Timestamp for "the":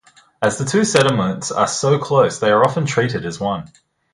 0.57-0.65